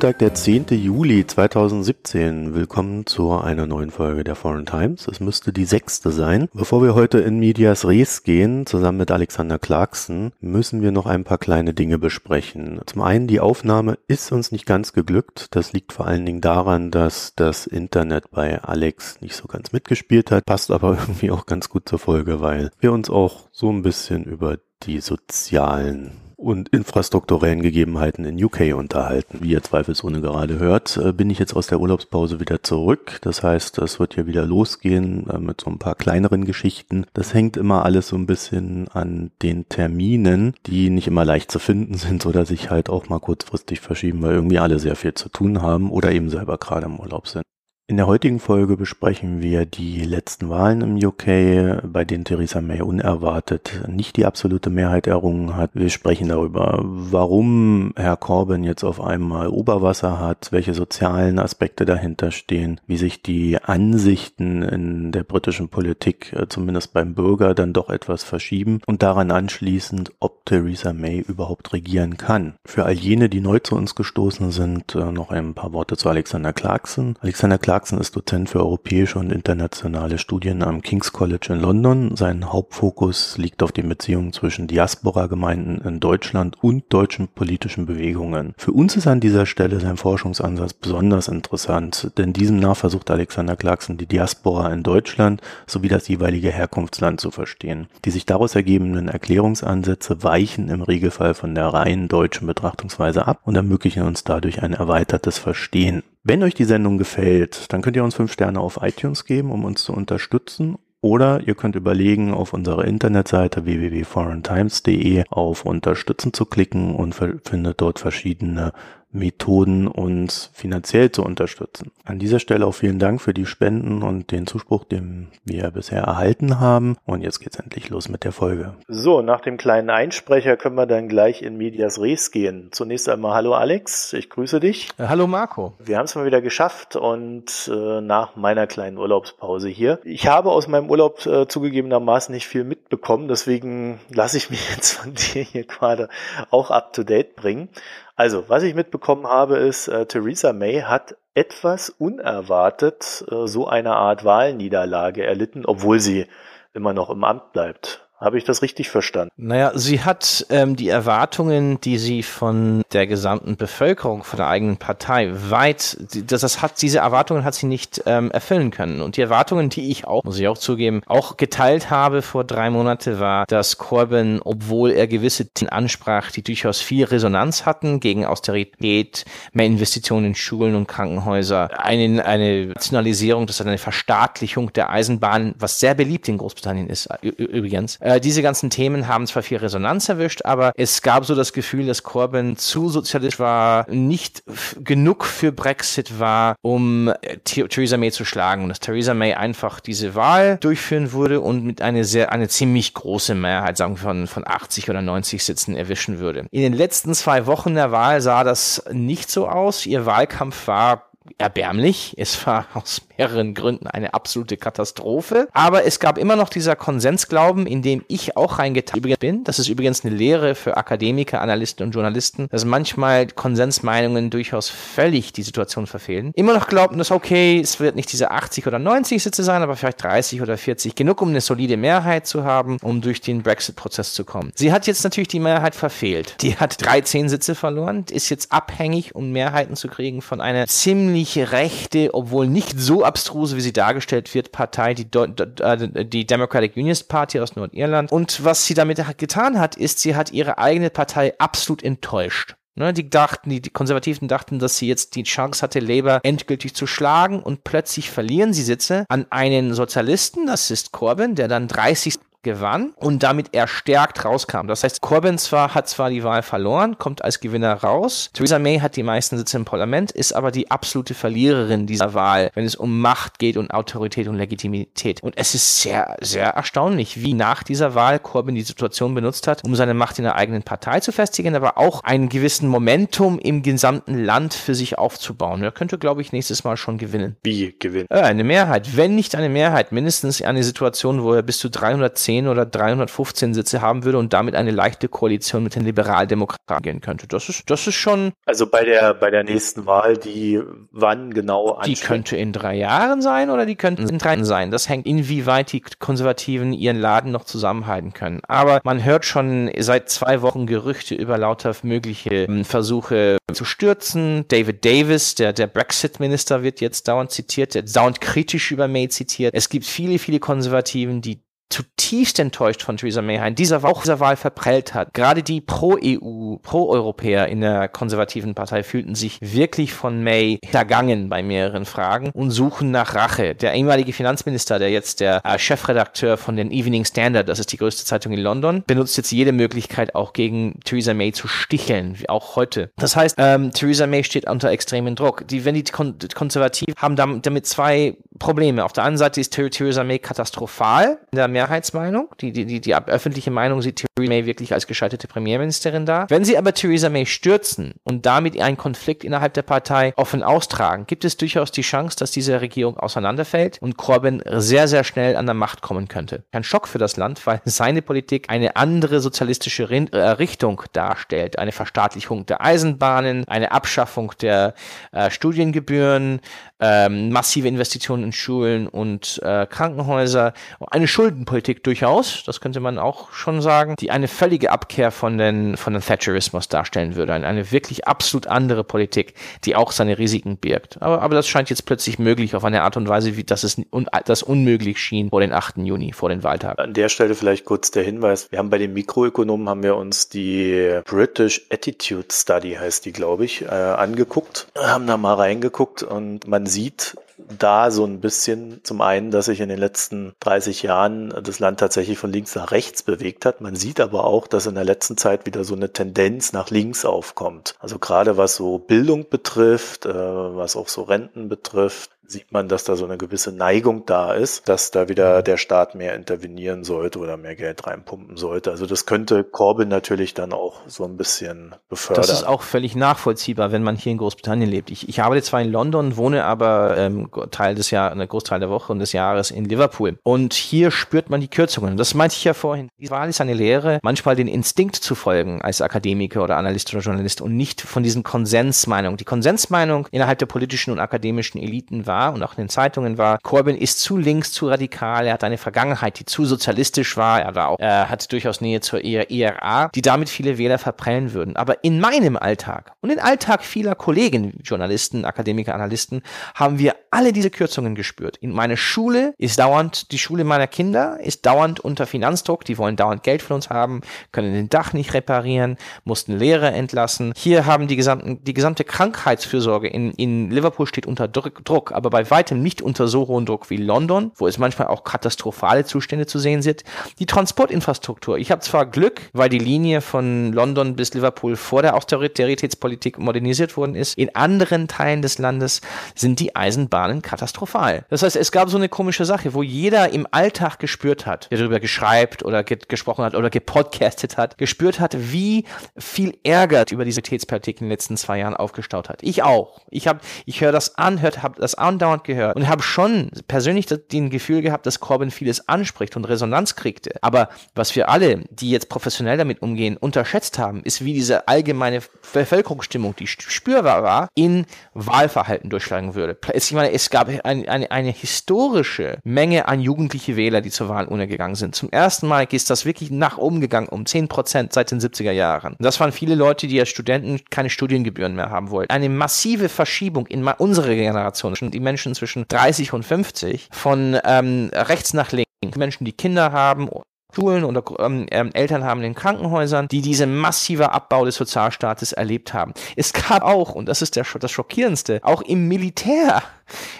[0.00, 0.68] Montag, der 10.
[0.70, 2.54] Juli 2017.
[2.54, 5.06] Willkommen zu einer neuen Folge der Foreign Times.
[5.06, 6.48] Es müsste die sechste sein.
[6.54, 11.24] Bevor wir heute in Medias Res gehen, zusammen mit Alexander Clarkson, müssen wir noch ein
[11.24, 12.80] paar kleine Dinge besprechen.
[12.86, 15.48] Zum einen, die Aufnahme ist uns nicht ganz geglückt.
[15.50, 20.30] Das liegt vor allen Dingen daran, dass das Internet bei Alex nicht so ganz mitgespielt
[20.30, 20.46] hat.
[20.46, 24.24] Passt aber irgendwie auch ganz gut zur Folge, weil wir uns auch so ein bisschen
[24.24, 29.38] über die sozialen und infrastrukturellen Gegebenheiten in UK unterhalten.
[29.42, 33.18] Wie ihr zweifelsohne gerade hört, äh, bin ich jetzt aus der Urlaubspause wieder zurück.
[33.20, 37.06] Das heißt, es wird hier wieder losgehen äh, mit so ein paar kleineren Geschichten.
[37.12, 41.58] Das hängt immer alles so ein bisschen an den Terminen, die nicht immer leicht zu
[41.58, 45.28] finden sind oder sich halt auch mal kurzfristig verschieben, weil irgendwie alle sehr viel zu
[45.28, 47.44] tun haben oder eben selber gerade im Urlaub sind.
[47.90, 52.82] In der heutigen Folge besprechen wir die letzten Wahlen im UK, bei denen Theresa May
[52.82, 55.72] unerwartet nicht die absolute Mehrheit errungen hat.
[55.74, 62.30] Wir sprechen darüber, warum Herr Corbyn jetzt auf einmal Oberwasser hat, welche sozialen Aspekte dahinter
[62.30, 67.90] stehen, wie sich die Ansichten in der britischen Politik, äh, zumindest beim Bürger, dann doch
[67.90, 72.54] etwas verschieben und daran anschließend, ob Theresa May überhaupt regieren kann.
[72.64, 76.08] Für all jene, die neu zu uns gestoßen sind, äh, noch ein paar Worte zu
[76.08, 77.16] Alexander Clarkson.
[77.20, 82.14] Alexander Clarkson Clarkson ist Dozent für europäische und internationale Studien am King's College in London.
[82.14, 88.52] Sein Hauptfokus liegt auf den Beziehungen zwischen Diaspora-Gemeinden in Deutschland und deutschen politischen Bewegungen.
[88.58, 93.56] Für uns ist an dieser Stelle sein Forschungsansatz besonders interessant, denn diesem nach versucht Alexander
[93.56, 97.88] Clarkson die Diaspora in Deutschland sowie das jeweilige Herkunftsland zu verstehen.
[98.04, 103.56] Die sich daraus ergebenden Erklärungsansätze weichen im Regelfall von der rein deutschen Betrachtungsweise ab und
[103.56, 106.02] ermöglichen uns dadurch ein erweitertes Verstehen.
[106.22, 109.64] Wenn euch die Sendung gefällt, dann könnt ihr uns fünf Sterne auf iTunes geben, um
[109.64, 110.76] uns zu unterstützen.
[111.00, 117.98] Oder ihr könnt überlegen, auf unserer Internetseite www.foreigntimes.de auf Unterstützen zu klicken und findet dort
[117.98, 118.72] verschiedene
[119.12, 121.90] Methoden, uns finanziell zu unterstützen.
[122.04, 126.02] An dieser Stelle auch vielen Dank für die Spenden und den Zuspruch, den wir bisher
[126.02, 126.96] erhalten haben.
[127.06, 128.74] Und jetzt geht's endlich los mit der Folge.
[128.88, 132.68] So, nach dem kleinen Einsprecher können wir dann gleich in Medias Res gehen.
[132.70, 134.88] Zunächst einmal Hallo Alex, ich grüße dich.
[134.98, 135.74] Äh, hallo Marco.
[135.78, 139.98] Wir haben es mal wieder geschafft und äh, nach meiner kleinen Urlaubspause hier.
[140.04, 144.92] Ich habe aus meinem Urlaub äh, zugegebenermaßen nicht viel mitbekommen, deswegen lasse ich mich jetzt
[144.92, 146.08] von dir hier gerade
[146.50, 147.68] auch up to date bringen.
[148.16, 153.96] Also, was ich mitbekommen habe, ist, äh, Theresa May hat etwas unerwartet äh, so eine
[153.96, 156.26] Art Wahlniederlage erlitten, obwohl sie
[156.74, 158.09] immer noch im Amt bleibt.
[158.20, 159.32] Habe ich das richtig verstanden?
[159.38, 164.76] Naja, sie hat ähm, die Erwartungen, die sie von der gesamten Bevölkerung, von der eigenen
[164.76, 169.00] Partei weit, das, das hat, diese Erwartungen hat sie nicht ähm, erfüllen können.
[169.00, 172.68] Und die Erwartungen, die ich auch, muss ich auch zugeben, auch geteilt habe vor drei
[172.68, 178.26] Monaten, war, dass Corbyn, obwohl er gewisse Themen ansprach, die durchaus viel Resonanz hatten, gegen
[178.26, 184.90] Austerität, mehr Investitionen in Schulen und Krankenhäuser, eine, eine Nationalisierung, das ist eine Verstaatlichung der
[184.90, 189.58] Eisenbahn, was sehr beliebt in Großbritannien ist, übrigens, äh, diese ganzen Themen haben zwar viel
[189.58, 194.42] Resonanz erwischt, aber es gab so das Gefühl, dass Corbyn zu sozialistisch war, nicht
[194.82, 198.62] genug für Brexit war, um äh, Theresa May zu schlagen.
[198.62, 202.94] Und dass Theresa May einfach diese Wahl durchführen würde und mit einer sehr, eine ziemlich
[202.94, 206.46] große Mehrheit, sagen wir von, von 80 oder 90 Sitzen erwischen würde.
[206.50, 209.86] In den letzten zwei Wochen der Wahl sah das nicht so aus.
[209.86, 212.14] Ihr Wahlkampf war erbärmlich.
[212.16, 215.48] Es war aus mehreren Gründen eine absolute Katastrophe.
[215.52, 219.44] Aber es gab immer noch dieser Konsensglauben, in dem ich auch reingetan bin.
[219.44, 225.34] Das ist übrigens eine Lehre für Akademiker, Analysten und Journalisten, dass manchmal Konsensmeinungen durchaus völlig
[225.34, 226.32] die Situation verfehlen.
[226.34, 229.76] Immer noch glaubten, dass okay, es wird nicht diese 80 oder 90 Sitze sein, aber
[229.76, 230.94] vielleicht 30 oder 40.
[230.94, 234.50] Genug, um eine solide Mehrheit zu haben, um durch den Brexit-Prozess zu kommen.
[234.54, 236.36] Sie hat jetzt natürlich die Mehrheit verfehlt.
[236.40, 241.36] Die hat 13 Sitze verloren, ist jetzt abhängig, um Mehrheiten zu kriegen von einer ziemlich
[241.52, 247.08] rechte, obwohl nicht so abstruse, wie sie dargestellt wird, Partei, die, äh, die Democratic Unionist
[247.08, 248.10] Party aus Nordirland.
[248.10, 252.54] Und was sie damit getan hat, ist, sie hat ihre eigene Partei absolut enttäuscht.
[252.76, 256.86] Ne, die dachten, die Konservativen dachten, dass sie jetzt die Chance hatte, Labour endgültig zu
[256.86, 262.14] schlagen und plötzlich verlieren sie Sitze an einen Sozialisten, das ist Corbyn, der dann 30
[262.42, 264.66] gewann und damit erstärkt rauskam.
[264.66, 268.30] Das heißt, Corbyn zwar hat zwar die Wahl verloren, kommt als Gewinner raus.
[268.32, 272.50] Theresa May hat die meisten Sitze im Parlament, ist aber die absolute Verliererin dieser Wahl,
[272.54, 275.22] wenn es um Macht geht und Autorität und Legitimität.
[275.22, 279.64] Und es ist sehr, sehr erstaunlich, wie nach dieser Wahl Corbyn die Situation benutzt hat,
[279.64, 283.62] um seine Macht in der eigenen Partei zu festigen, aber auch einen gewissen Momentum im
[283.62, 285.62] gesamten Land für sich aufzubauen.
[285.62, 287.36] Er könnte, glaube ich, nächstes Mal schon gewinnen.
[287.42, 288.06] Wie gewinnen?
[288.08, 288.96] Äh, eine Mehrheit.
[288.96, 293.54] Wenn nicht eine Mehrheit, mindestens eine Situation, wo er bis zu 310 310 oder 315
[293.54, 297.26] Sitze haben würde und damit eine leichte Koalition mit den Liberaldemokraten gehen könnte.
[297.26, 298.32] Das ist, das ist schon.
[298.46, 300.60] Also bei der, bei der nächsten Wahl, die
[300.90, 301.98] wann genau ansteht?
[301.98, 304.70] Die könnte in drei Jahren sein oder die könnten in drei sein.
[304.70, 308.40] Das hängt, inwieweit die Konservativen ihren Laden noch zusammenhalten können.
[308.46, 314.44] Aber man hört schon seit zwei Wochen Gerüchte über lauter mögliche ähm, Versuche zu stürzen.
[314.48, 319.54] David Davis, der, der Brexit-Minister, wird jetzt dauernd zitiert, der dauernd kritisch über May zitiert.
[319.54, 324.36] Es gibt viele, viele Konservativen, die zutiefst enttäuscht von Theresa May in dieser, dieser Wahl
[324.36, 325.14] verprellt hat.
[325.14, 331.42] Gerade die Pro-EU, Pro-Europäer in der konservativen Partei fühlten sich wirklich von May hintergangen bei
[331.42, 333.54] mehreren Fragen und suchen nach Rache.
[333.54, 337.76] Der ehemalige Finanzminister, der jetzt der äh, Chefredakteur von den Evening Standard, das ist die
[337.76, 342.28] größte Zeitung in London, benutzt jetzt jede Möglichkeit auch gegen Theresa May zu sticheln, wie
[342.28, 342.90] auch heute.
[342.96, 345.46] Das heißt, ähm, Theresa May steht unter extremen Druck.
[345.48, 348.84] Die, wenn die Kon Konservativen haben damit zwei Probleme.
[348.84, 352.28] Auf der einen Seite ist Theresa May katastrophal in der Mehrheitsmeinung.
[352.40, 356.26] Die, die, die, die öffentliche Meinung sieht Theresa May wirklich als gescheiterte Premierministerin da.
[356.28, 361.06] Wenn sie aber Theresa May stürzen und damit einen Konflikt innerhalb der Partei offen austragen,
[361.06, 365.46] gibt es durchaus die Chance, dass diese Regierung auseinanderfällt und Corbyn sehr, sehr schnell an
[365.46, 366.44] der Macht kommen könnte.
[366.52, 371.58] Ein Schock für das Land, weil seine Politik eine andere sozialistische äh, Richtung darstellt.
[371.58, 374.74] Eine Verstaatlichung der Eisenbahnen, eine Abschaffung der
[375.12, 376.40] äh, Studiengebühren,
[376.80, 380.54] ähm, massive Investitionen in Schulen und äh, Krankenhäuser,
[380.90, 385.76] eine Schuldenpolitik durchaus, das könnte man auch schon sagen, die eine völlige Abkehr von den
[385.76, 389.34] von den Thatcherismus darstellen würde, eine, eine wirklich absolut andere Politik,
[389.64, 391.00] die auch seine Risiken birgt.
[391.02, 393.80] Aber, aber das scheint jetzt plötzlich möglich auf eine Art und Weise, wie das es
[393.90, 395.78] un, das unmöglich schien vor den 8.
[395.78, 396.78] Juni, vor den Wahltagen.
[396.78, 400.28] An der Stelle vielleicht kurz der Hinweis: Wir haben bei den Mikroökonomen haben wir uns
[400.28, 406.46] die British Attitude Study heißt die, glaube ich, äh, angeguckt, haben da mal reingeguckt und
[406.46, 407.16] man sieht
[407.58, 411.80] da so ein bisschen zum einen, dass sich in den letzten 30 Jahren das Land
[411.80, 413.60] tatsächlich von links nach rechts bewegt hat.
[413.60, 417.04] Man sieht aber auch, dass in der letzten Zeit wieder so eine Tendenz nach links
[417.04, 417.74] aufkommt.
[417.80, 422.84] Also gerade was so Bildung betrifft, äh, was auch so Renten betrifft, sieht man, dass
[422.84, 425.44] da so eine gewisse Neigung da ist, dass da wieder mhm.
[425.44, 428.70] der Staat mehr intervenieren sollte oder mehr Geld reinpumpen sollte.
[428.70, 432.22] Also das könnte Corbyn natürlich dann auch so ein bisschen befördern.
[432.22, 434.90] Das ist auch völlig nachvollziehbar, wenn man hier in Großbritannien lebt.
[434.90, 438.70] Ich, ich arbeite zwar in London, wohne aber ähm, Teil des Jahr, eine Großteil der
[438.70, 440.18] Woche und des Jahres in Liverpool.
[440.22, 441.96] Und hier spürt man die Kürzungen.
[441.96, 442.88] Das meinte ich ja vorhin.
[442.98, 447.02] Die Wahl ist eine Lehre, manchmal den Instinkt zu folgen als Akademiker oder Analyst oder
[447.02, 449.16] Journalist und nicht von diesen Konsensmeinungen.
[449.16, 453.18] Die Konsensmeinung innerhalb der politischen und akademischen Eliten war war und auch in den Zeitungen
[453.18, 457.40] war, Corbyn ist zu links, zu radikal, er hat eine Vergangenheit, die zu sozialistisch war,
[457.40, 461.56] er war auch, er hat durchaus Nähe zur IRA, die damit viele Wähler verprellen würden.
[461.56, 466.22] Aber in meinem Alltag und im Alltag vieler Kollegen, Journalisten, Akademiker, Analysten,
[466.54, 468.36] haben wir alle diese Kürzungen gespürt.
[468.36, 472.96] In meiner Schule ist dauernd, die Schule meiner Kinder ist dauernd unter Finanzdruck, die wollen
[472.96, 474.02] dauernd Geld von uns haben,
[474.32, 477.32] können den Dach nicht reparieren, mussten Lehrer entlassen.
[477.36, 482.30] Hier haben die gesamten, die gesamte Krankheitsfürsorge in, in Liverpool steht unter Druck, aber bei
[482.30, 486.38] weitem nicht unter so hohem Druck wie London, wo es manchmal auch katastrophale Zustände zu
[486.38, 486.84] sehen sind.
[487.18, 488.38] Die Transportinfrastruktur.
[488.38, 493.76] Ich habe zwar Glück, weil die Linie von London bis Liverpool vor der Austeritätspolitik modernisiert
[493.76, 494.18] worden ist.
[494.18, 495.80] In anderen Teilen des Landes
[496.14, 498.04] sind die Eisenbahnen katastrophal.
[498.08, 501.58] Das heißt, es gab so eine komische Sache, wo jeder im Alltag gespürt hat, der
[501.58, 505.64] darüber geschreibt oder ge gesprochen hat oder gepodcastet hat, gespürt hat, wie
[505.96, 509.22] viel Ärger über diese Tätspolitik in den letzten zwei Jahren aufgestaut hat.
[509.22, 509.80] Ich auch.
[509.90, 510.08] Ich
[510.46, 514.30] ich höre das an, hört, habe das an andauernd gehört und habe schon persönlich den
[514.30, 517.12] Gefühl gehabt, dass Corbyn vieles anspricht und Resonanz kriegte.
[517.20, 522.00] Aber was wir alle, die jetzt professionell damit umgehen, unterschätzt haben, ist, wie diese allgemeine
[522.32, 526.38] Bevölkerungsstimmung, die spürbar war, in Wahlverhalten durchschlagen würde.
[526.54, 531.26] Ich meine, es gab eine, eine, eine historische Menge an jugendliche Wähler, die zur Wahlurne
[531.26, 531.74] gegangen sind.
[531.74, 535.32] Zum ersten Mal ist das wirklich nach oben gegangen, um 10 Prozent seit den 70er
[535.32, 535.76] Jahren.
[535.78, 538.92] Das waren viele Leute, die als Studenten keine Studiengebühren mehr haben wollten.
[538.92, 541.54] Eine massive Verschiebung in unserer Generation.
[541.80, 545.78] Die Menschen zwischen 30 und 50 von ähm, rechts nach links.
[545.78, 546.90] Menschen, die Kinder haben,
[547.34, 552.54] Schulen oder ähm, ähm, Eltern haben in Krankenhäusern, die diese massive Abbau des Sozialstaates erlebt
[552.54, 552.72] haben.
[552.96, 556.42] Es gab auch, und das ist der, das Schockierendste, auch im Militär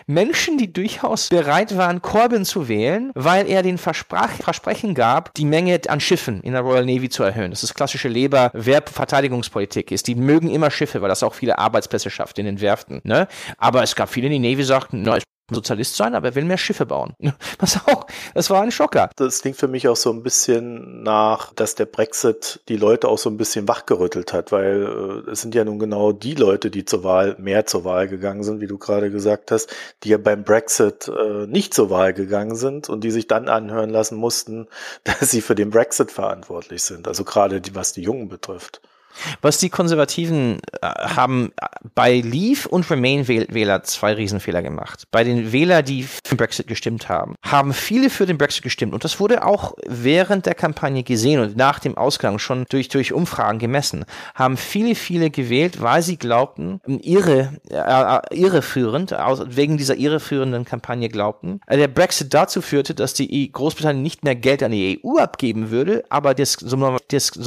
[0.07, 5.45] Menschen, die durchaus bereit waren, Corbyn zu wählen, weil er den Versprach, Versprechen gab, die
[5.45, 7.51] Menge an Schiffen in der Royal Navy zu erhöhen.
[7.51, 10.07] Das ist klassische Leber-Verteidigungspolitik ist.
[10.09, 13.01] Die mögen immer Schiffe, weil das auch viele Arbeitsplätze schafft in den Werften.
[13.05, 13.29] Ne?
[13.59, 15.19] Aber es gab viele, die Navy sagten, na,
[15.55, 17.15] Sozialist sein, aber er will mehr Schiffe bauen.
[17.59, 19.11] Was auch, das war ein Schocker.
[19.17, 23.19] Das klingt für mich auch so ein bisschen nach, dass der Brexit die Leute auch
[23.19, 26.85] so ein bisschen wachgerüttelt hat, weil äh, es sind ja nun genau die Leute, die
[26.85, 29.69] zur Wahl, mehr zur Wahl gegangen sind, wie du gerade gesagt hast,
[30.03, 33.91] die ja beim Brexit äh, nicht zur Wahl gegangen sind und die sich dann anhören
[33.91, 34.67] lassen mussten,
[35.05, 37.09] dass sie für den Brexit verantwortlich sind.
[37.09, 38.81] Also gerade die, was die Jungen betrifft.
[39.43, 41.53] Was die Konservativen äh, haben
[41.95, 45.05] bei Leave und Remain-Wähler zwei Riesenfehler gemacht.
[45.11, 48.93] Bei den Wähler, die für den Brexit gestimmt haben, haben viele für den Brexit gestimmt.
[48.93, 53.13] Und das wurde auch während der Kampagne gesehen und nach dem Ausgang schon durch, durch
[53.13, 54.05] Umfragen gemessen.
[54.35, 61.09] Haben viele, viele gewählt, weil sie glaubten, irre, äh, irreführend, aus, wegen dieser irreführenden Kampagne
[61.09, 65.19] glaubten, äh, der Brexit dazu führte, dass die Großbritannien nicht mehr Geld an die EU
[65.19, 66.75] abgeben würde, aber das, das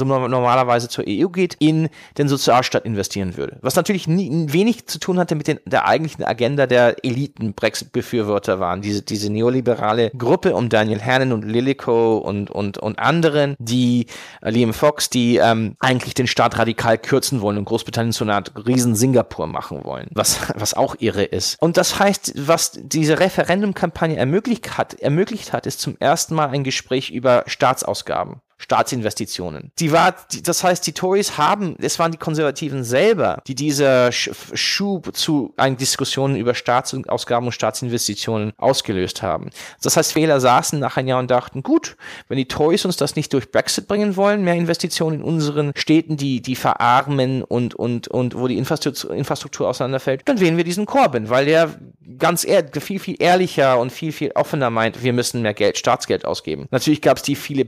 [0.00, 3.58] normalerweise zur EU geht, in den Sozialstaat investieren würde.
[3.62, 8.82] Was natürlich nie, wenig zu tun hatte mit den, der eigentlichen Agenda der Eliten-Brexit-Befürworter waren.
[8.82, 14.06] Diese, diese neoliberale Gruppe um Daniel Hannon und Lilico und, und, und anderen, die
[14.42, 18.34] äh, Liam Fox, die ähm, eigentlich den Staat radikal kürzen wollen und Großbritannien zu einer
[18.34, 21.60] Art Riesen-Singapur machen wollen, was, was auch irre ist.
[21.60, 26.64] Und das heißt, was diese Referendumkampagne ermöglicht hat, ermöglicht hat, ist zum ersten Mal ein
[26.64, 28.40] Gespräch über Staatsausgaben.
[28.58, 29.72] Staatsinvestitionen.
[29.78, 35.14] Die war, das heißt, die Tories haben, es waren die Konservativen selber, die dieser Schub
[35.16, 39.50] zu einen Diskussionen über Staatsausgaben und Staatsinvestitionen ausgelöst haben.
[39.82, 41.96] Das heißt, Wähler saßen nach einem Jahr und dachten, gut,
[42.28, 46.16] wenn die Tories uns das nicht durch Brexit bringen wollen, mehr Investitionen in unseren Städten,
[46.16, 50.86] die, die verarmen und, und, und wo die Infrastruktur, Infrastruktur auseinanderfällt, dann wählen wir diesen
[50.86, 51.70] Corbyn, weil der
[52.18, 56.24] ganz ehr, viel, viel ehrlicher und viel, viel offener meint, wir müssen mehr Geld, Staatsgeld
[56.24, 56.66] ausgeben.
[56.70, 57.66] Natürlich gab es die viele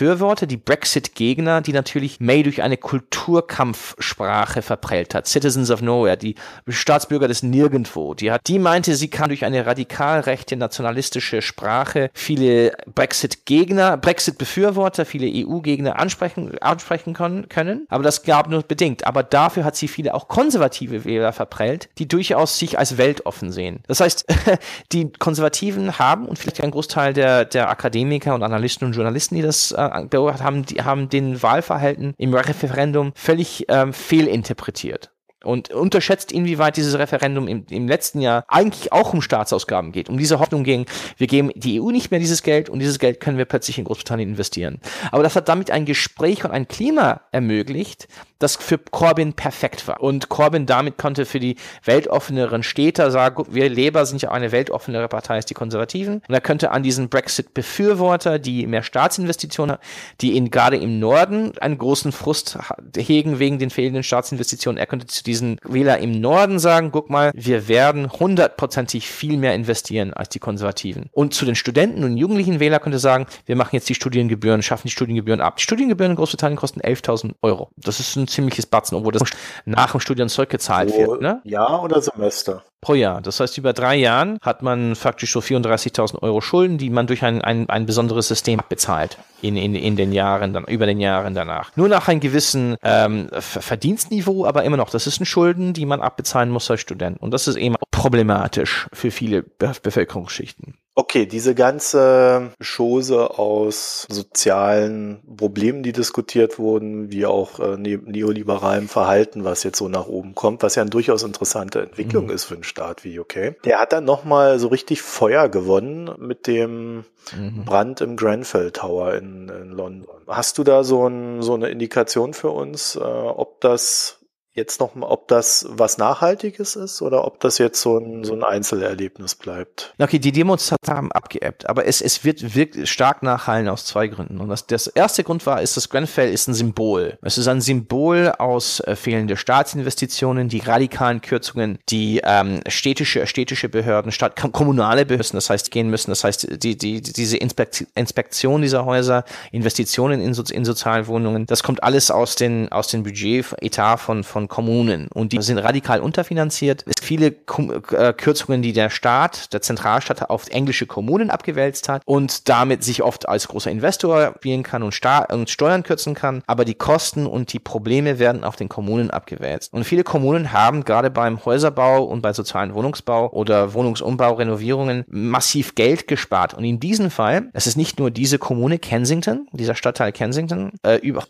[0.00, 5.26] EU-Befürworter, die Brexit-Gegner, die natürlich May durch eine Kulturkampfsprache verprellt hat.
[5.26, 6.34] Citizens of Nowhere, die
[6.68, 8.14] Staatsbürger des Nirgendwo.
[8.14, 15.04] Die hat, die meinte, sie kann durch eine radikal rechte nationalistische Sprache viele Brexit-Gegner, Brexit-Befürworter,
[15.04, 17.86] viele EU-Gegner ansprechen, ansprechen können.
[17.88, 19.06] Aber das gab nur bedingt.
[19.06, 23.80] Aber dafür hat sie viele auch konservative Wähler verprellt, die durchaus sich als weltoffen sehen.
[23.86, 24.24] Das heißt,
[24.92, 29.42] die Konservativen haben und vielleicht ein Großteil der, der Akademiker und Analysten und Journalisten, die
[29.42, 35.10] das äh, beobachtet haben, die haben den Wahlverhalten im Referendum völlig ähm, fehlinterpretiert
[35.44, 40.18] und unterschätzt, inwieweit dieses Referendum im, im letzten Jahr eigentlich auch um Staatsausgaben geht, um
[40.18, 43.38] diese Hoffnung ging, wir geben die EU nicht mehr dieses Geld und dieses Geld können
[43.38, 44.80] wir plötzlich in Großbritannien investieren.
[45.12, 48.08] Aber das hat damit ein Gespräch und ein Klima ermöglicht,
[48.40, 50.00] das für Corbyn perfekt war.
[50.00, 55.08] Und Corbyn damit konnte für die weltoffeneren Städter sagen, wir Labour sind ja eine weltoffenere
[55.08, 56.22] Partei als die Konservativen.
[56.26, 59.76] Und er könnte an diesen Brexit-Befürworter, die mehr Staatsinvestitionen,
[60.20, 62.58] die in, gerade im Norden einen großen Frust
[62.96, 67.30] hegen wegen den fehlenden Staatsinvestitionen, er könnte zu diesen Wähler im Norden sagen, guck mal,
[67.34, 71.10] wir werden hundertprozentig viel mehr investieren als die Konservativen.
[71.12, 74.88] Und zu den Studenten und jugendlichen Wähler könnte sagen, wir machen jetzt die Studiengebühren, schaffen
[74.88, 75.56] die Studiengebühren ab.
[75.56, 77.70] Die Studiengebühren in Großbritannien kosten 11.000 Euro.
[77.76, 79.22] Das ist ein ziemliches Batzen, obwohl das
[79.64, 81.20] nach dem Studium zurückgezahlt wird.
[81.20, 81.40] Ne?
[81.44, 82.62] Jahr oder Semester?
[82.80, 83.20] Pro Jahr.
[83.20, 87.22] Das heißt, über drei Jahren hat man faktisch so 34.000 Euro Schulden, die man durch
[87.22, 91.34] ein, ein, ein besonderes System bezahlt in, in, in den Jahren, dann, über den Jahren
[91.34, 91.76] danach.
[91.76, 94.88] Nur nach einem gewissen ähm, Verdienstniveau, aber immer noch.
[94.88, 97.20] Das ist ein Schulden, die man abbezahlen muss als Student.
[97.20, 100.74] Und das ist eben problematisch für viele Be Bevölkerungsschichten.
[101.00, 108.86] Okay, diese ganze Chose aus sozialen Problemen, die diskutiert wurden, wie auch äh, ne neoliberalem
[108.86, 112.32] Verhalten, was jetzt so nach oben kommt, was ja eine durchaus interessante Entwicklung mhm.
[112.32, 113.62] ist für einen Staat wie UK.
[113.64, 117.64] Der hat dann nochmal so richtig Feuer gewonnen mit dem mhm.
[117.64, 120.06] Brand im Grenfell Tower in, in London.
[120.28, 124.19] Hast du da so, ein, so eine Indikation für uns, äh, ob das
[124.52, 128.42] jetzt noch, ob das was Nachhaltiges ist oder ob das jetzt so ein, so ein
[128.42, 129.94] Einzelerlebnis bleibt.
[129.98, 134.40] Okay, die Demos haben abgeebbt, aber es, es wird wirklich stark nachhallen aus zwei Gründen.
[134.40, 137.18] Und das, das erste Grund war, ist, das Grenfell ist ein Symbol.
[137.22, 143.68] Es ist ein Symbol aus äh, fehlende Staatsinvestitionen, die radikalen Kürzungen, die ähm, städtische, städtische
[143.68, 146.10] Behörden, Stadt, kommunale Behörden, das heißt, gehen müssen.
[146.10, 151.82] Das heißt, die, die, diese Inspektion dieser Häuser, Investitionen in, so, in Sozialwohnungen, das kommt
[151.84, 156.00] alles aus den, aus den Budget, Etat von, von von Kommunen und die sind radikal
[156.00, 156.84] unterfinanziert.
[156.86, 162.48] Es viele äh, Kürzungen, die der Staat, der Zentralstaat auf englische Kommunen abgewälzt hat und
[162.48, 164.98] damit sich oft als großer Investor spielen kann und,
[165.30, 169.72] und Steuern kürzen kann, aber die Kosten und die Probleme werden auf den Kommunen abgewälzt.
[169.72, 175.74] Und viele Kommunen haben gerade beim Häuserbau und bei sozialen Wohnungsbau oder Wohnungsumbau, Renovierungen massiv
[175.74, 176.54] Geld gespart.
[176.54, 180.96] Und in diesem Fall, es ist nicht nur diese Kommune Kensington, dieser Stadtteil Kensington, äh,
[180.96, 181.24] über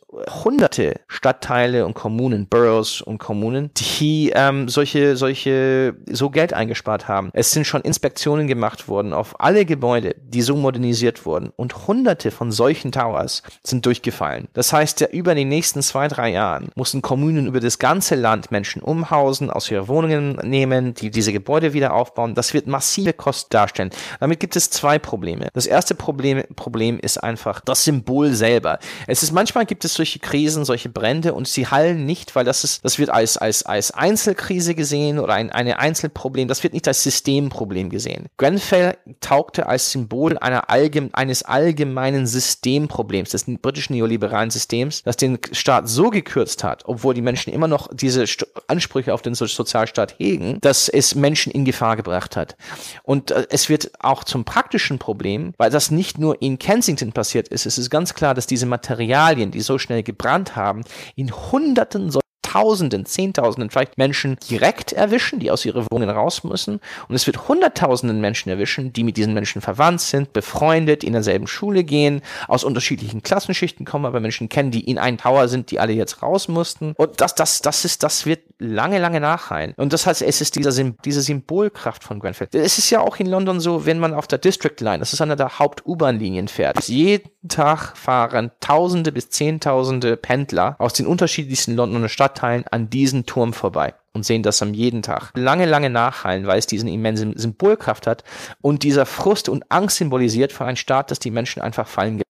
[0.45, 7.31] hunderte Stadtteile und Kommunen, Boroughs, und, Kommunen, die ähm, solche, solche, so Geld eingespart haben.
[7.33, 12.31] Es sind schon Inspektionen gemacht worden auf alle Gebäude, die so modernisiert wurden und hunderte
[12.31, 14.49] von solchen Towers sind durchgefallen.
[14.55, 18.51] Das heißt, ja, über die nächsten zwei, drei Jahren mussten Kommunen über das ganze Land
[18.51, 22.35] Menschen umhausen, aus ihren Wohnungen nehmen, die diese Gebäude wieder aufbauen.
[22.35, 23.91] Das wird massive Kosten darstellen.
[24.19, 25.49] Damit gibt es zwei Probleme.
[25.53, 28.79] Das erste Problem, Problem ist einfach das Symbol selber.
[29.07, 32.65] Es ist manchmal gibt es solche Krisen, solche Brände und sie hallen nicht, weil das
[32.65, 36.49] ist, das wird als, als, als Einzelkrise gesehen oder ein eine Einzelproblem.
[36.49, 38.27] Das wird nicht als Systemproblem gesehen.
[38.37, 45.39] Grenfell taugte als Symbol einer allgeme eines allgemeinen Systemproblems, des britischen neoliberalen Systems, das den
[45.53, 49.47] Staat so gekürzt hat, obwohl die Menschen immer noch diese St Ansprüche auf den so
[49.47, 52.57] Sozialstaat hegen, dass es Menschen in Gefahr gebracht hat.
[53.03, 57.49] Und äh, es wird auch zum praktischen Problem, weil das nicht nur in Kensington passiert
[57.49, 57.67] ist.
[57.67, 60.83] Es ist ganz klar, dass diese Materialien, die so schnell gebrannt haben,
[61.17, 62.11] in hunderten
[62.51, 66.81] Tausenden, Zehntausenden vielleicht Menschen direkt erwischen, die aus ihrer Wohnung raus müssen.
[67.09, 71.47] Und es wird Hunderttausenden Menschen erwischen, die mit diesen Menschen verwandt sind, befreundet, in derselben
[71.47, 75.79] Schule gehen, aus unterschiedlichen Klassenschichten kommen, aber Menschen kennen, die in einen Tower sind, die
[75.79, 76.95] alle jetzt raus mussten.
[76.97, 79.75] Und das, das, das ist, das wird lange, lange nachhallen.
[79.77, 82.49] Und das heißt, es ist dieser, diese Symbolkraft von Grenfell.
[82.53, 85.21] Es ist ja auch in London so, wenn man auf der District Line, das ist
[85.21, 92.09] einer der Haupt-U-Bahn-Linien fährt, jeden Tag fahren Tausende bis Zehntausende Pendler aus den unterschiedlichsten Londoner
[92.09, 95.31] Stadtteilen an diesen Turm vorbei und sehen das am jeden Tag.
[95.35, 98.25] Lange, lange nachhallen, weil es diesen immensen Symbolkraft hat
[98.61, 102.21] und dieser Frust und Angst symbolisiert für einen Staat, dass die Menschen einfach fallen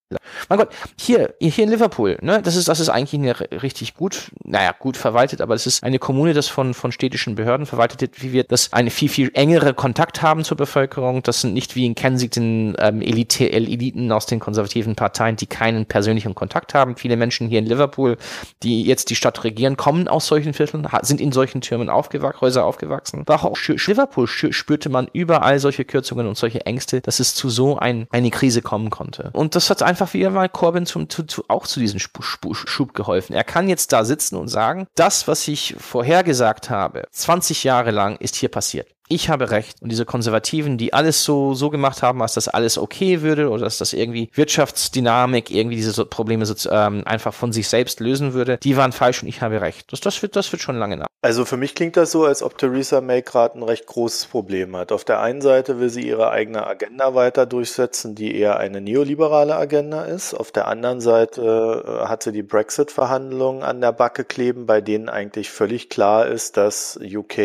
[0.49, 4.31] mein Gott, hier, hier in Liverpool, ne, das ist, das ist eigentlich eine richtig gut,
[4.45, 8.23] naja, gut verwaltet, aber es ist eine Kommune, das von, von städtischen Behörden verwaltet wird,
[8.23, 11.23] wie wir das eine viel, viel engere Kontakt haben zur Bevölkerung.
[11.23, 15.87] Das sind nicht wie in Kensington ähm, Elite, Eliten aus den konservativen Parteien, die keinen
[15.87, 16.97] persönlichen Kontakt haben.
[16.97, 18.17] Viele Menschen hier in Liverpool,
[18.63, 22.65] die jetzt die Stadt regieren, kommen aus solchen Vierteln, sind in solchen Türmen aufgewachsen, Häuser
[22.65, 23.23] aufgewachsen.
[23.27, 27.79] War auch Liverpool spürte man überall solche Kürzungen und solche Ängste, dass es zu so
[27.79, 29.31] ein, eine Krise kommen konnte.
[29.33, 32.95] Und das hat einfach einfach wieder mal Corbyn zum, zu, zu, auch zu diesem Schub
[32.95, 33.35] geholfen.
[33.35, 38.17] Er kann jetzt da sitzen und sagen, das, was ich vorhergesagt habe, 20 Jahre lang
[38.17, 39.83] ist hier passiert ich habe recht.
[39.83, 43.65] Und diese Konservativen, die alles so, so gemacht haben, als das alles okay würde oder
[43.65, 48.57] dass das irgendwie Wirtschaftsdynamik irgendwie diese Probleme so, ähm, einfach von sich selbst lösen würde,
[48.59, 49.93] die waren falsch und ich habe recht.
[49.93, 51.09] Das, das, wird, das wird schon lange nach.
[51.23, 54.77] Also für mich klingt das so, als ob Theresa May gerade ein recht großes Problem
[54.77, 54.93] hat.
[54.93, 59.57] Auf der einen Seite will sie ihre eigene Agenda weiter durchsetzen, die eher eine neoliberale
[59.57, 60.35] Agenda ist.
[60.35, 65.09] Auf der anderen Seite äh, hat sie die Brexit-Verhandlungen an der Backe kleben, bei denen
[65.09, 67.39] eigentlich völlig klar ist, dass UK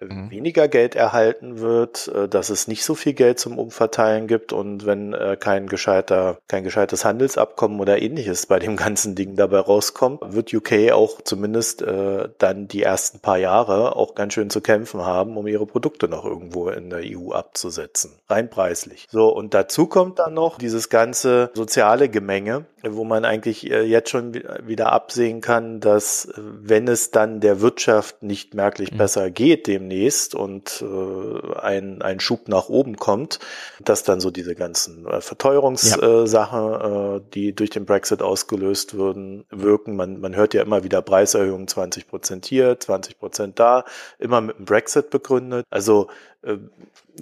[0.00, 0.30] mhm.
[0.30, 4.52] weniger Geld erhalten erhalten wird, äh, dass es nicht so viel Geld zum Umverteilen gibt
[4.52, 9.60] und wenn äh, kein gescheiter, kein gescheites Handelsabkommen oder ähnliches bei dem ganzen Ding dabei
[9.60, 14.60] rauskommt, wird UK auch zumindest äh, dann die ersten paar Jahre auch ganz schön zu
[14.60, 18.12] kämpfen haben, um ihre Produkte noch irgendwo in der EU abzusetzen.
[18.28, 19.06] Rein preislich.
[19.10, 24.34] So, und dazu kommt dann noch dieses ganze soziale Gemenge, wo man eigentlich jetzt schon
[24.34, 28.98] wieder absehen kann, dass wenn es dann der Wirtschaft nicht merklich mhm.
[28.98, 33.38] besser geht demnächst und äh, ein, ein Schub nach oben kommt,
[33.80, 37.16] dass dann so diese ganzen äh, Verteuerungssachen, ja.
[37.16, 39.96] äh, die durch den Brexit ausgelöst würden, wirken.
[39.96, 43.84] Man, man hört ja immer wieder Preiserhöhungen 20 Prozent hier, 20 Prozent da,
[44.18, 45.64] immer mit dem Brexit begründet.
[45.70, 46.08] Also
[46.42, 46.56] äh,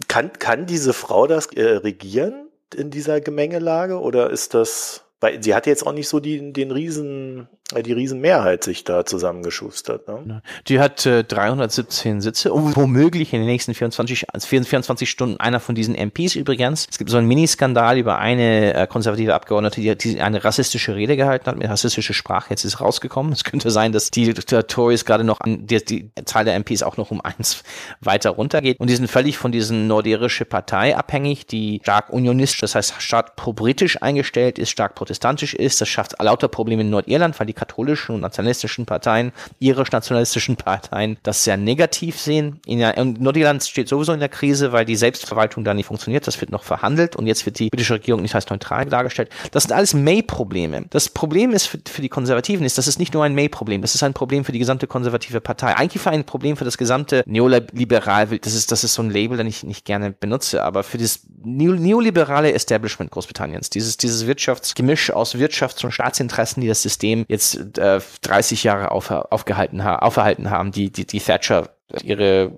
[0.08, 5.54] kann, kann diese Frau das äh, regieren in dieser Gemengelage oder ist das weil sie
[5.54, 10.08] hat jetzt auch nicht so die, den riesen, die Riesenmehrheit sich da zusammengeschustert.
[10.08, 10.42] Ne?
[10.68, 15.74] Die hat äh, 317 Sitze und womöglich in den nächsten 24, 24 Stunden einer von
[15.74, 16.86] diesen MPs übrigens.
[16.90, 21.16] Es gibt so einen Miniskandal über eine äh, konservative Abgeordnete, die, die eine rassistische Rede
[21.16, 22.50] gehalten hat, mit rassistischer Sprache.
[22.50, 23.32] Jetzt ist rausgekommen.
[23.32, 26.82] Es könnte sein, dass die, die Tories gerade noch an, die, die Zahl der MPs
[26.82, 27.62] auch noch um eins
[28.00, 28.78] weiter runtergeht.
[28.80, 33.36] Und die sind völlig von diesen nordirischen Partei abhängig, die stark unionistisch, das heißt stark
[33.36, 35.80] pro-britisch eingestellt ist, stark protestantisch ist.
[35.80, 41.18] Das schafft lauter Probleme in Nordirland, weil die katholischen und nationalistischen Parteien, ihre nationalistischen Parteien,
[41.22, 42.60] das sehr negativ sehen.
[42.64, 46.26] In, der, in Nordirland steht sowieso in der Krise, weil die Selbstverwaltung da nicht funktioniert.
[46.26, 49.30] Das wird noch verhandelt und jetzt wird die britische Regierung nicht als neutral dargestellt.
[49.50, 50.86] Das sind alles May-Probleme.
[50.88, 53.94] Das Problem ist für, für die Konservativen ist, das ist nicht nur ein May-Problem, das
[53.94, 55.76] ist ein Problem für die gesamte konservative Partei.
[55.76, 59.36] Eigentlich für ein Problem für das gesamte Neoliberal, das ist, das ist so ein Label,
[59.36, 65.10] den ich nicht gerne benutze, aber für das neoliberale Establishment Großbritanniens, dieses, dieses Wirtschaftsgemisch Misch
[65.12, 70.50] aus Wirtschafts- und Staatsinteressen, die das System jetzt äh, 30 Jahre auf, aufgehalten ha aufgehalten
[70.50, 71.70] haben, die, die, die Thatcher
[72.02, 72.52] ihre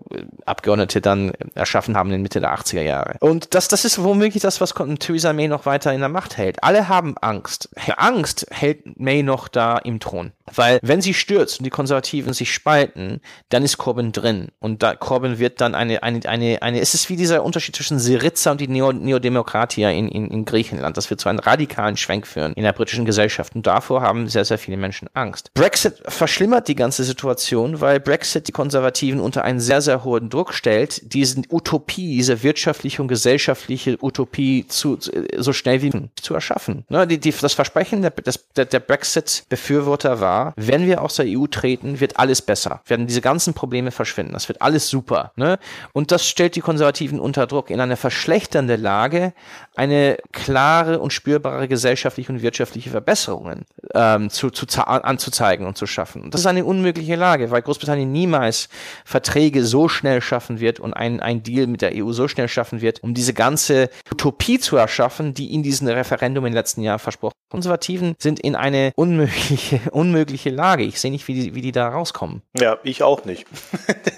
[0.46, 3.16] Abgeordnete dann erschaffen haben in Mitte der 80er Jahre.
[3.20, 6.62] Und das, das ist womöglich das, was Theresa May noch weiter in der Macht hält.
[6.62, 7.68] Alle haben Angst.
[7.96, 10.32] Angst hält May noch da im Thron.
[10.54, 14.48] Weil wenn sie stürzt und die Konservativen sich spalten, dann ist Corbyn drin.
[14.58, 17.98] Und da Corbyn wird dann eine, eine, eine, eine, es ist wie dieser Unterschied zwischen
[17.98, 20.96] Syriza und die Neo, Neodemokratia in, in, in Griechenland.
[20.96, 23.54] Das wird zu einem radikalen Schwenk führen in der britischen Gesellschaft.
[23.54, 25.50] Und davor haben sehr, sehr viele Menschen Angst.
[25.54, 30.54] Brexit verschlimmert die ganze Situation, weil Brexit die Konservativen unter einen sehr, sehr hohen Druck
[30.54, 34.98] stellt, diesen Utopie, diese wirtschaftliche und gesellschaftliche Utopie zu,
[35.36, 36.84] so schnell wie zu erschaffen.
[36.88, 38.12] Ne, die, die, das Versprechen der,
[38.56, 42.80] der, der Brexit-Befürworter war, wenn wir aus der EU treten, wird alles besser.
[42.86, 44.32] Werden diese ganzen Probleme verschwinden.
[44.32, 45.32] Das wird alles super.
[45.36, 45.58] Ne?
[45.92, 49.32] Und das stellt die Konservativen unter Druck, in eine verschlechternde Lage
[49.74, 56.22] eine klare und spürbare gesellschaftliche und wirtschaftliche Verbesserungen ähm, zu, zu, anzuzeigen und zu schaffen.
[56.22, 58.68] Und das ist eine unmögliche Lage, weil Großbritannien niemals
[59.12, 62.80] Verträge so schnell schaffen wird und ein, ein Deal mit der EU so schnell schaffen
[62.80, 67.32] wird, um diese ganze Utopie zu erschaffen, die in diesem Referendum im letzten Jahr versprochen
[67.52, 70.84] Konservativen sind in eine unmögliche, unmögliche Lage.
[70.84, 72.40] Ich sehe nicht, wie die, wie die da rauskommen.
[72.58, 73.46] Ja, ich auch nicht.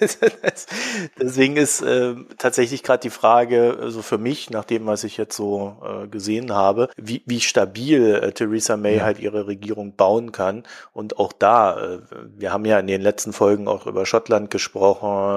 [1.21, 5.17] Deswegen ist äh, tatsächlich gerade die Frage, so also für mich, nach dem, was ich
[5.17, 9.03] jetzt so äh, gesehen habe, wie, wie stabil äh, Theresa May ja.
[9.03, 10.63] halt ihre Regierung bauen kann.
[10.93, 11.99] Und auch da, äh,
[12.37, 14.84] wir haben ja in den letzten Folgen auch über Schottland gesprochen,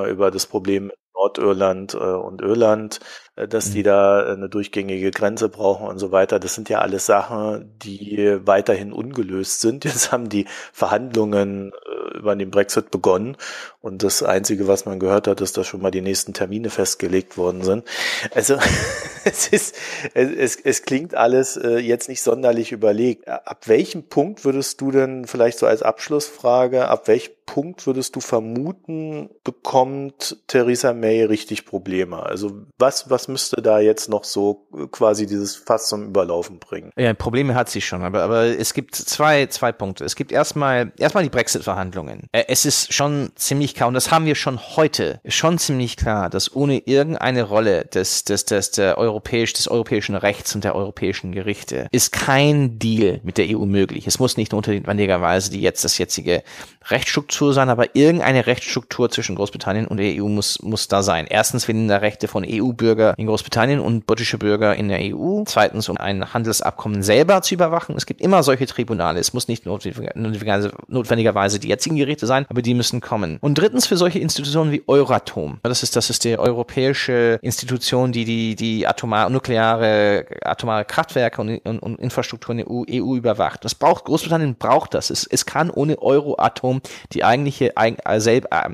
[0.10, 3.00] über das Problem Nordirland äh, und Irland,
[3.36, 3.86] äh, dass die mhm.
[3.86, 6.40] da eine durchgängige Grenze brauchen und so weiter.
[6.40, 9.86] Das sind ja alles Sachen, die weiterhin ungelöst sind.
[9.86, 13.38] Jetzt haben die Verhandlungen äh, über den Brexit begonnen
[13.82, 17.38] und das Einzige, was man gehört hat, ist, dass schon mal die nächsten Termine festgelegt
[17.38, 17.86] worden sind.
[18.34, 18.58] Also
[19.24, 19.76] es ist,
[20.14, 23.28] es, es klingt alles äh, jetzt nicht sonderlich überlegt.
[23.28, 28.20] Ab welchem Punkt würdest du denn vielleicht so als Abschlussfrage, ab welchem Punkt würdest du
[28.20, 32.22] vermuten, bekommt Theresa May richtig Probleme?
[32.22, 36.92] Also was, was müsste da jetzt noch so quasi dieses Fass zum Überlaufen bringen?
[36.98, 40.04] Ja, Probleme hat sie schon, aber, aber es gibt zwei, zwei Punkte.
[40.04, 41.88] Es gibt erstmal, erstmal die Brexit-Verhandlungen.
[42.32, 46.30] Äh, es ist schon ziemlich klar, und das haben wir schon heute, schon ziemlich klar,
[46.30, 51.32] dass ohne irgendeine Rolle des, des, des, der europäisch, des europäischen Rechts und der europäischen
[51.32, 54.08] Gerichte ist kein Deal mit der EU möglich.
[54.08, 56.44] Es muss nicht notwendigerweise die jetzt, das jetzige
[56.90, 61.28] Rechtsstruktur sein, aber irgendeine Rechtsstruktur zwischen Großbritannien und der EU muss, muss da sein.
[61.30, 65.44] Erstens wegen der Rechte von EU-Bürger in Großbritannien und britische Bürger in der EU.
[65.46, 67.96] Zweitens, um ein Handelsabkommen selber zu überwachen.
[67.96, 69.20] Es gibt immer solche Tribunale.
[69.20, 73.38] Es muss nicht notwendigerweise die jetzigen Gerichte sein, aber die müssen kommen.
[73.42, 75.60] Und drittens für solche Institutionen wie Euratom.
[75.64, 81.60] Das ist, das ist die europäische Institution, die die, die atomar, nukleare, atomare Kraftwerke und,
[81.60, 83.64] und, und Infrastruktur in der EU, EU überwacht.
[83.64, 85.10] Das braucht, Großbritannien braucht das.
[85.10, 86.82] Es, es kann ohne Euratom
[87.14, 87.94] die eigentliche, äh,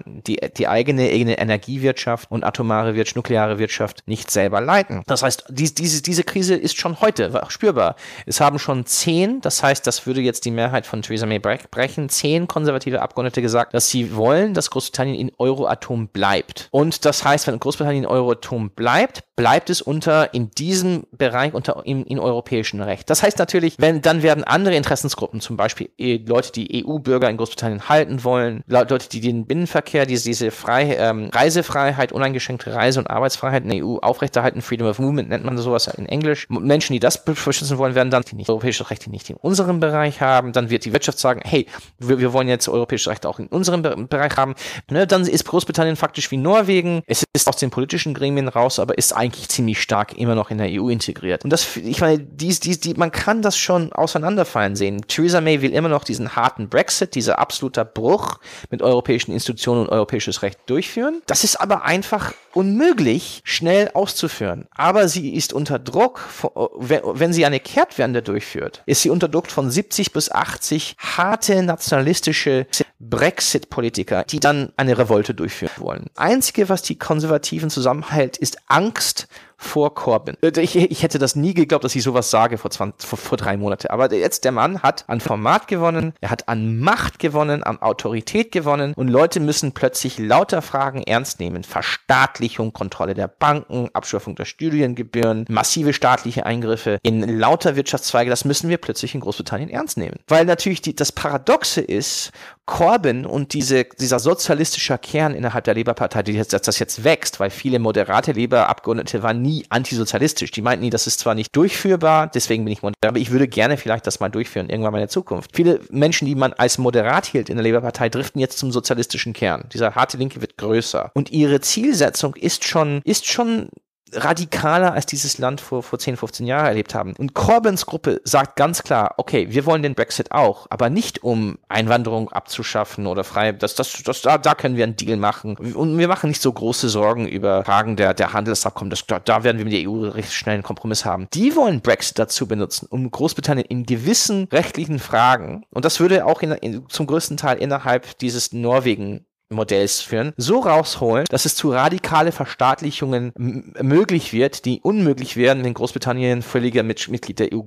[0.05, 5.03] die, die eigene, eigene Energiewirtschaft und atomare Wirtschaft, nukleare Wirtschaft nicht selber leiten.
[5.05, 7.95] Das heißt, die, diese, diese Krise ist schon heute spürbar.
[8.25, 12.09] Es haben schon zehn, das heißt, das würde jetzt die Mehrheit von Theresa May brechen,
[12.09, 16.67] zehn konservative Abgeordnete gesagt, dass sie wollen, dass Großbritannien in Euroatom bleibt.
[16.71, 21.81] Und das heißt, wenn Großbritannien in Euroatom bleibt, bleibt es unter, in diesem Bereich unter,
[21.85, 23.09] in, in europäischen Recht.
[23.09, 27.37] Das heißt natürlich, wenn, dann werden andere Interessensgruppen, zum Beispiel äh, Leute, die EU-Bürger in
[27.37, 33.09] Großbritannien halten wollen, Leute, die den Binnenverkehr, diese, diese Frei, ähm, Reisefreiheit, uneingeschränkte Reise- und
[33.09, 36.47] Arbeitsfreiheit in der EU aufrechterhalten, Freedom of Movement nennt man sowas in Englisch.
[36.49, 40.21] Menschen, die das beschützen wollen, werden dann die nicht europäische Rechte nicht in unserem Bereich
[40.21, 40.53] haben.
[40.53, 41.65] Dann wird die Wirtschaft sagen, hey,
[41.99, 44.55] wir, wir wollen jetzt europäische Rechte auch in unserem Be Bereich haben.
[44.91, 47.03] Ne, dann ist Großbritannien faktisch wie Norwegen.
[47.07, 50.57] Es ist aus den politischen Gremien raus, aber ist eigentlich ziemlich stark immer noch in
[50.57, 51.43] der EU integriert.
[51.43, 55.01] Und das, ich meine, dies, dies, die, man kann das schon auseinanderfallen sehen.
[55.07, 59.89] Theresa May will immer noch diesen harten Brexit, dieser absoluter Bruch mit europäischen Institutionen und
[59.89, 61.21] europäisches Recht durchführen.
[61.27, 64.67] Das ist aber einfach unmöglich, schnell auszuführen.
[64.75, 66.21] Aber sie ist unter Druck,
[66.55, 72.67] wenn sie eine Kehrtwende durchführt, ist sie unter Druck von 70 bis 80 harte nationalistische
[73.09, 76.05] Brexit-Politiker, die dann eine Revolte durchführen wollen.
[76.15, 79.27] Einzige, was die Konservativen zusammenhält, ist Angst
[79.63, 80.37] vor Corbyn.
[80.41, 83.37] Äh, ich, ich hätte das nie geglaubt, dass ich sowas sage vor, 20, vor, vor
[83.37, 83.87] drei Monaten.
[83.87, 88.51] Aber jetzt der Mann hat an Format gewonnen, er hat an Macht gewonnen, an Autorität
[88.51, 91.63] gewonnen und Leute müssen plötzlich lauter Fragen ernst nehmen.
[91.63, 98.69] Verstaatlichung, Kontrolle der Banken, Abschaffung der Studiengebühren, massive staatliche Eingriffe in lauter Wirtschaftszweige, das müssen
[98.69, 100.17] wir plötzlich in Großbritannien ernst nehmen.
[100.27, 102.31] Weil natürlich die, das Paradoxe ist,
[102.65, 107.77] Corbyn und diese, dieser sozialistische Kern innerhalb der Labour-Partei, dass das jetzt wächst, weil viele
[107.79, 110.51] moderate Labour-Abgeordnete waren nie antisozialistisch.
[110.51, 113.47] Die meinten nie, das ist zwar nicht durchführbar, deswegen bin ich moderat, aber ich würde
[113.47, 115.51] gerne vielleicht das mal durchführen, irgendwann mal in der Zukunft.
[115.55, 119.65] Viele Menschen, die man als moderat hielt in der Labour-Partei, driften jetzt zum sozialistischen Kern.
[119.73, 121.11] Dieser harte Linke wird größer.
[121.13, 123.69] Und ihre Zielsetzung ist schon, ist schon
[124.15, 127.13] radikaler als dieses Land vor, vor 10, 15 Jahren erlebt haben.
[127.17, 131.57] Und Corbyns Gruppe sagt ganz klar, okay, wir wollen den Brexit auch, aber nicht um
[131.69, 135.55] Einwanderung abzuschaffen oder frei, das, das, das, da, da können wir einen Deal machen.
[135.55, 139.43] Und wir machen nicht so große Sorgen über Fragen der, der Handelsabkommen, das, da, da
[139.43, 141.27] werden wir mit der EU recht schnell einen Kompromiss haben.
[141.33, 146.41] Die wollen Brexit dazu benutzen, um Großbritannien in gewissen rechtlichen Fragen, und das würde auch
[146.41, 151.71] in, in, zum größten Teil innerhalb dieses Norwegen Modells führen, so rausholen, dass es zu
[151.71, 157.61] radikale Verstaatlichungen möglich wird, die unmöglich wären, wenn Großbritannien völliger Mit Mitglied der EU,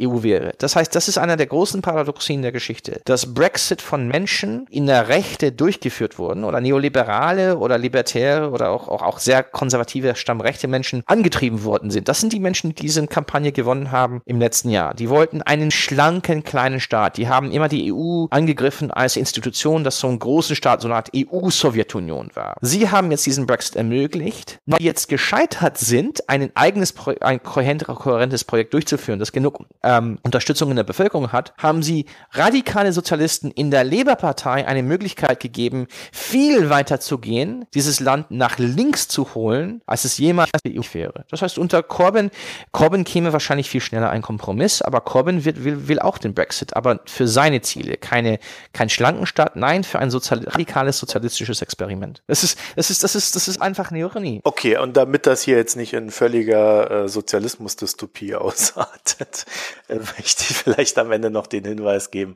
[0.00, 0.52] EU, wäre.
[0.58, 3.00] Das heißt, das ist einer der großen Paradoxien der Geschichte.
[3.04, 8.88] Dass Brexit von Menschen in der Rechte durchgeführt wurden oder neoliberale oder libertäre oder auch,
[8.88, 12.08] auch, auch sehr konservative stammrechte Menschen angetrieben worden sind.
[12.08, 14.94] Das sind die Menschen, die diese Kampagne gewonnen haben im letzten Jahr.
[14.94, 17.18] Die wollten einen schlanken kleinen Staat.
[17.18, 20.96] Die haben immer die EU angegriffen als Institution, dass so ein großen Staat, so eine
[20.96, 22.56] Art EU EU-Sowjetunion war.
[22.60, 28.44] Sie haben jetzt diesen Brexit ermöglicht, weil jetzt gescheitert sind, ein eigenes, Pro ein kohärentes
[28.44, 33.70] Projekt durchzuführen, das genug ähm, Unterstützung in der Bevölkerung hat, haben sie radikale Sozialisten in
[33.70, 39.82] der Labour-Partei eine Möglichkeit gegeben, viel weiter zu gehen, dieses Land nach links zu holen,
[39.86, 41.24] als es jemals die EU wäre.
[41.30, 42.30] Das heißt, unter Corbyn,
[42.72, 46.74] Corbyn käme wahrscheinlich viel schneller ein Kompromiss, aber Corbyn wird, will, will auch den Brexit,
[46.76, 47.96] aber für seine Ziele.
[47.96, 48.38] Keine,
[48.72, 52.22] kein schlanken Staat, nein, für ein sozial, radikales Sozialismus sozialistisches Experiment.
[52.26, 54.40] Das ist, das ist, das ist, das ist einfach eine Ironie.
[54.44, 59.46] Okay, und damit das hier jetzt nicht in völliger äh, Sozialismus-Dystopie ausartet,
[59.88, 62.34] äh, möchte ich vielleicht am Ende noch den Hinweis geben,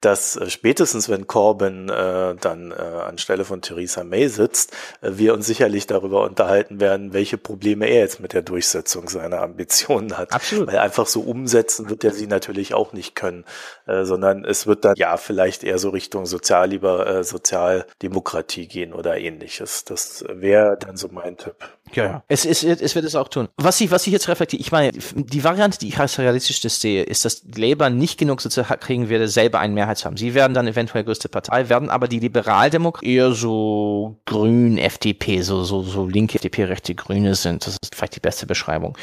[0.00, 5.34] dass äh, spätestens wenn Corbyn äh, dann äh, anstelle von Theresa May sitzt, äh, wir
[5.34, 10.32] uns sicherlich darüber unterhalten werden, welche Probleme er jetzt mit der Durchsetzung seiner Ambitionen hat.
[10.32, 10.68] Absolut.
[10.68, 13.44] Weil einfach so umsetzen wird er sie natürlich auch nicht können,
[13.86, 18.94] äh, sondern es wird dann ja vielleicht eher so Richtung Sozialliber, äh, Sozialdemokratie Demokratie gehen
[18.94, 19.84] oder ähnliches.
[19.84, 21.56] Das wäre dann so mein Tipp.
[21.96, 22.24] Ja, ja.
[22.28, 23.48] Es, es, es wird es auch tun.
[23.56, 27.02] Was ich, was ich jetzt reflektiere, ich meine, die Variante, die ich als realistisch sehe,
[27.02, 30.16] ist, dass Labour nicht genug sozusagen kriegen werde, selber eine Mehrheit zu haben.
[30.16, 35.64] Sie werden dann eventuell größte Partei, werden aber die Liberaldemokraten eher so grün FDP, so,
[35.64, 37.66] so, so linke FDP, rechte Grüne sind.
[37.66, 38.96] Das ist vielleicht die beste Beschreibung.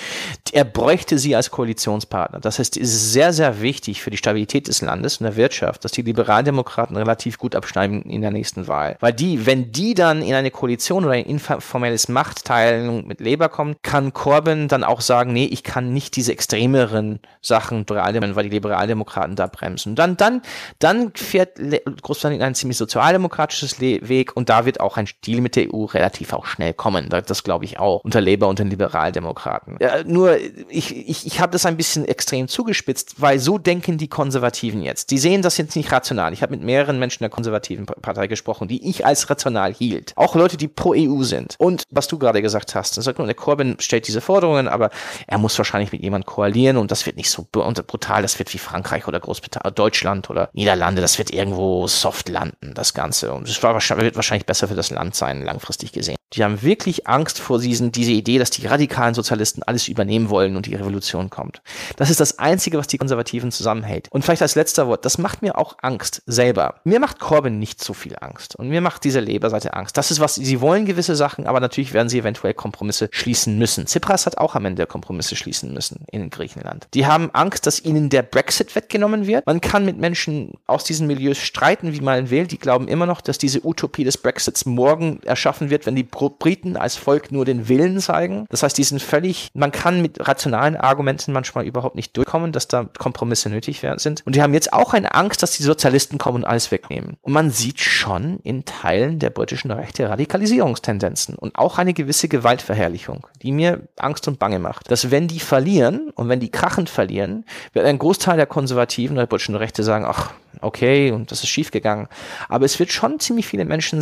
[0.52, 2.40] Er bräuchte sie als Koalitionspartner.
[2.40, 5.86] Das heißt, es ist sehr, sehr wichtig für die Stabilität des Landes und der Wirtschaft,
[5.86, 8.98] dass die Liberaldemokraten relativ gut abschneiden in der nächsten Wahl.
[9.00, 13.50] Weil die, wenn die dann in eine Koalition oder ein informelles Machtteil Stellung mit Labour
[13.50, 18.50] kommt, kann Corbyn dann auch sagen, nee, ich kann nicht diese extremeren Sachen, weil die
[18.50, 19.96] Liberaldemokraten da bremsen.
[19.96, 20.42] Dann, dann,
[20.80, 21.60] dann fährt
[22.02, 26.34] Großbritannien ein ziemlich sozialdemokratisches Weg und da wird auch ein Stil mit der EU relativ
[26.34, 27.10] auch schnell kommen.
[27.10, 28.02] Das, das glaube ich auch.
[28.04, 29.78] Unter Labour und den Liberaldemokraten.
[29.80, 30.38] Ja, nur,
[30.70, 35.12] ich, ich, ich habe das ein bisschen extrem zugespitzt, weil so denken die Konservativen jetzt.
[35.12, 36.34] Die sehen das jetzt nicht rational.
[36.34, 40.14] Ich habe mit mehreren Menschen der konservativen Partei gesprochen, die ich als rational hielt.
[40.16, 41.56] Auch Leute, die pro EU sind.
[41.58, 42.98] Und was du gerade gesagt hast.
[42.98, 44.90] Das sagt nur, der Corbyn stellt diese Forderungen, aber
[45.28, 48.58] er muss wahrscheinlich mit jemandem koalieren und das wird nicht so brutal, das wird wie
[48.58, 53.34] Frankreich oder Großbritannien, Deutschland oder Niederlande, das wird irgendwo soft landen, das Ganze.
[53.34, 56.16] Und es wird wahrscheinlich besser für das Land sein, langfristig gesehen.
[56.34, 60.56] Die haben wirklich Angst vor diesen, diese Idee, dass die radikalen Sozialisten alles übernehmen wollen
[60.56, 61.62] und die Revolution kommt.
[61.98, 64.08] Das ist das Einzige, was die Konservativen zusammenhält.
[64.12, 66.76] Und vielleicht als letzter Wort, das macht mir auch Angst selber.
[66.86, 68.56] Mir macht Corbyn nicht so viel Angst.
[68.56, 69.98] Und mir macht diese Labour-Seite Angst.
[69.98, 73.86] Das ist was, sie wollen gewisse Sachen, aber natürlich werden sie eventuell Kompromisse schließen müssen.
[73.86, 76.88] Tsipras hat auch am Ende Kompromisse schließen müssen in Griechenland.
[76.94, 79.46] Die haben Angst, dass ihnen der Brexit weggenommen wird.
[79.46, 82.48] Man kann mit Menschen aus diesen Milieus streiten, wie man will.
[82.48, 86.78] Die glauben immer noch, dass diese Utopie des Brexits morgen erschaffen wird, wenn die Briten
[86.78, 88.46] als Volk nur den Willen zeigen.
[88.50, 92.68] Das heißt, die sind völlig, man kann mit rationalen Argumenten manchmal überhaupt nicht durchkommen, dass
[92.68, 94.24] da Kompromisse nötig sind.
[94.26, 97.18] Und die haben jetzt auch eine Angst, dass die Sozialisten kommen und alles wegnehmen.
[97.22, 103.28] Und man sieht schon in Teilen der britischen Rechte Radikalisierungstendenzen und auch eine gewisse Gewaltverherrlichung,
[103.44, 104.90] die mir Angst und Bange macht.
[104.90, 109.28] Dass wenn die verlieren und wenn die krachend verlieren, wird ein Großteil der Konservativen der
[109.28, 112.08] britischen Rechte sagen, ach, okay, und das ist schiefgegangen.
[112.50, 114.02] Aber es wird schon ziemlich viele Menschen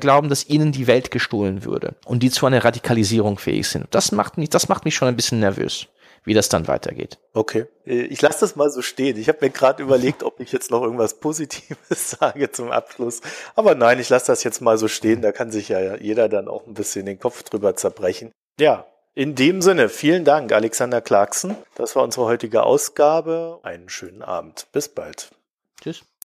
[0.00, 3.86] glauben, dass ihnen die Welt gestohlen würde und die zu einer Radikalisierung fähig sind.
[3.90, 5.88] Das macht mich, das macht mich schon ein bisschen nervös
[6.28, 7.18] wie das dann weitergeht.
[7.32, 9.16] Okay, äh, ich lasse das mal so stehen.
[9.16, 13.20] Ich habe mir gerade überlegt, ob ich jetzt noch irgendwas Positives sage zum Abschluss.
[13.56, 15.22] Aber nein, ich lasse das jetzt mal so stehen.
[15.22, 18.30] Da kann sich ja jeder dann auch ein bisschen den Kopf drüber zerbrechen.
[18.60, 21.56] Ja, in dem Sinne, vielen Dank, Alexander Clarkson.
[21.74, 23.58] Das war unsere heutige Ausgabe.
[23.64, 24.68] Einen schönen Abend.
[24.70, 25.30] Bis bald.
[25.80, 26.04] Tschüss.